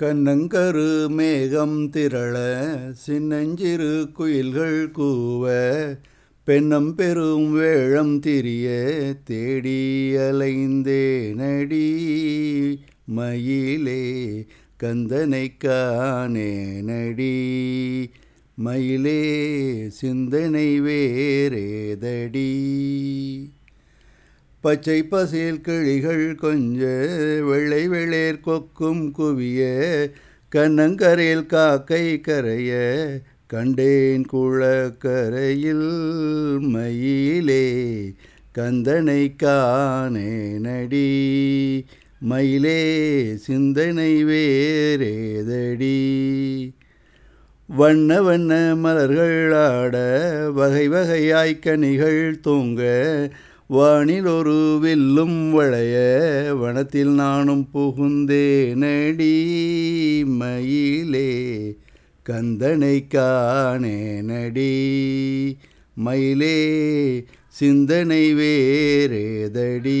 [0.00, 2.34] கன்னங்கரு மேகம் திரள
[2.92, 5.48] சின்னஞ்சிறு குயில்கள் கூவ
[6.46, 8.68] பென்னம் பெரும் வேழம் திரிய
[9.24, 11.86] தேடி அலைந்தேனடி.
[13.04, 14.44] மயிலே
[14.82, 16.50] கந்தனை காணேனடி.
[18.54, 19.48] மயிலே
[19.88, 22.50] சிந்தனை வேறேதடி.
[24.64, 26.80] பச்சை பசேல் கிளிகள் கொஞ்ச
[27.40, 29.60] வெள்ளை வெளேர் கொக்கும் குவிய
[30.52, 32.70] கண்ணங்கரையில் காக்கை கரைய
[33.46, 35.88] கண்டேன் குளக்கரையில்
[36.74, 37.64] மயிலே
[38.58, 41.08] கந்தனை காணேனடி
[42.18, 42.80] மயிலே
[43.36, 45.98] சிந்தனை வேறேதடி.
[47.68, 49.96] வண்ண வண்ண மலர்கள் ஆட
[50.54, 52.82] வகை வகையாய் கனிகள் தூங்க
[53.72, 55.96] வானில் ஒரு வில்லும் வளைய
[56.60, 59.34] வனத்தில் நானும் புகுந்தேனடி.
[60.26, 61.56] மயிலே
[62.30, 64.70] கந்தனை காணேனடி.
[65.94, 70.00] மயிலே சிந்தனை வேறேதடி.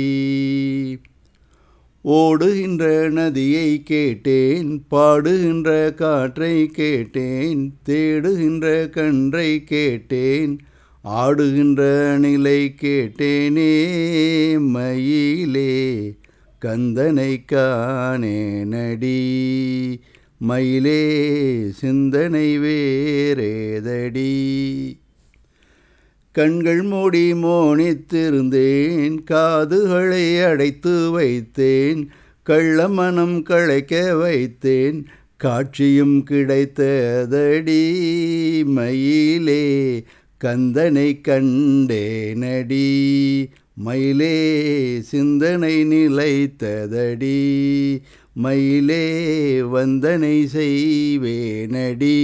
[2.02, 10.58] ஓடுகின்ற நதியை கேட்டேன் பாடுகின்ற காற்றை கேட்டேன் தேடுகின்ற கன்றை கேட்டேன்
[11.04, 13.72] ஆடுகின்ற நிலை கேட்டேனே
[14.58, 16.12] மயிலே
[16.64, 19.16] கந்தனை காணேனடி
[20.38, 21.26] மயிலே
[21.70, 24.30] சிந்தனை வேறேதடி.
[26.32, 32.08] கண்கள் மூடி மோனித்திருந்தேன் காதுகளை அடைத்து வைத்தேன்
[32.42, 35.04] கள்ள மனம் களைக்க வைத்தேன்
[35.36, 37.84] காட்சியும் கிடைத்ததடி.
[38.64, 40.04] மயிலே
[40.44, 42.88] கந்தனை கண்டேனடி
[43.74, 47.40] மயிலே சிந்தனை நிலைத்ததடி.
[48.34, 49.04] மயிலே
[49.62, 52.18] வந்தனை செய்வேனடி